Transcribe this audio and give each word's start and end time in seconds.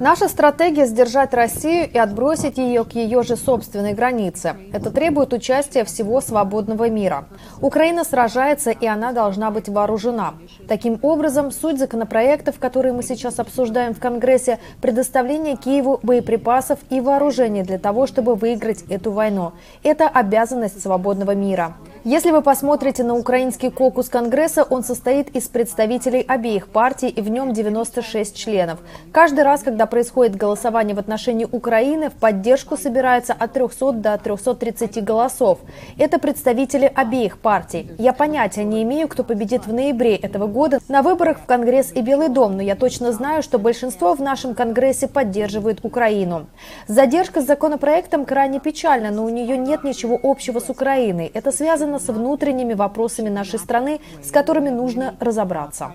Наша 0.00 0.28
стратегия– 0.28 0.86
сдержать 0.86 1.34
Россию 1.34 1.90
и 1.92 1.98
отбросить 1.98 2.56
ее 2.56 2.84
к 2.84 2.92
ее 2.92 3.22
же 3.22 3.36
собственной 3.36 3.92
границе. 3.92 4.56
Это 4.72 4.90
требует 4.90 5.32
участия 5.34 5.84
всего 5.84 6.22
свободного 6.22 6.88
мира. 6.88 7.26
Украина 7.60 8.04
сражается, 8.04 8.70
и 8.70 8.86
она 8.86 9.12
должна 9.12 9.50
быть 9.50 9.68
вооружена. 9.68 10.34
Таким 10.68 10.98
образом, 11.02 11.50
суть 11.50 11.78
законопроектов, 11.78 12.58
которые 12.58 12.94
мы 12.94 13.02
сейчас 13.02 13.38
обсуждаем 13.38 13.92
в 13.92 14.00
Конгрессе, 14.00 14.58
предоставление 14.80 15.56
Киеву 15.56 16.00
боеприпасов 16.02 16.78
и 16.88 17.00
вооружения 17.00 17.62
для 17.62 17.78
того, 17.78 18.06
чтобы 18.06 18.36
выиграть 18.36 18.82
эту 18.88 19.12
войну. 19.12 19.52
Это 19.82 20.08
обязанность 20.08 20.80
свободного 20.80 21.34
мира. 21.34 21.76
Если 22.08 22.30
вы 22.30 22.40
посмотрите 22.40 23.02
на 23.02 23.16
украинский 23.16 23.68
кокус 23.68 24.08
Конгресса, 24.08 24.62
он 24.62 24.84
состоит 24.84 25.34
из 25.34 25.48
представителей 25.48 26.20
обеих 26.20 26.68
партий 26.68 27.08
и 27.08 27.20
в 27.20 27.28
нем 27.28 27.52
96 27.52 28.36
членов. 28.36 28.78
Каждый 29.10 29.42
раз, 29.42 29.64
когда 29.64 29.86
происходит 29.86 30.36
голосование 30.36 30.94
в 30.94 31.00
отношении 31.00 31.48
Украины, 31.50 32.10
в 32.10 32.12
поддержку 32.12 32.76
собирается 32.76 33.32
от 33.32 33.54
300 33.54 33.92
до 33.94 34.18
330 34.18 35.02
голосов. 35.02 35.58
Это 35.98 36.20
представители 36.20 36.88
обеих 36.94 37.38
партий. 37.38 37.90
Я 37.98 38.12
понятия 38.12 38.62
не 38.62 38.84
имею, 38.84 39.08
кто 39.08 39.24
победит 39.24 39.66
в 39.66 39.72
ноябре 39.72 40.14
этого 40.14 40.46
года 40.46 40.78
на 40.86 41.02
выборах 41.02 41.40
в 41.40 41.46
Конгресс 41.46 41.90
и 41.92 42.02
Белый 42.02 42.28
дом, 42.28 42.54
но 42.54 42.62
я 42.62 42.76
точно 42.76 43.10
знаю, 43.10 43.42
что 43.42 43.58
большинство 43.58 44.14
в 44.14 44.20
нашем 44.20 44.54
Конгрессе 44.54 45.08
поддерживает 45.08 45.80
Украину. 45.84 46.46
Задержка 46.86 47.40
с 47.42 47.46
законопроектом 47.46 48.24
крайне 48.24 48.60
печальна, 48.60 49.10
но 49.10 49.24
у 49.24 49.28
нее 49.28 49.58
нет 49.58 49.82
ничего 49.82 50.16
общего 50.22 50.60
с 50.60 50.70
Украиной. 50.70 51.32
Это 51.34 51.50
связано 51.96 51.98
с 51.98 52.08
внутренними 52.08 52.74
вопросами 52.74 53.28
нашей 53.28 53.58
страны, 53.58 54.00
с 54.22 54.30
которыми 54.30 54.70
нужно 54.70 55.14
разобраться. 55.20 55.92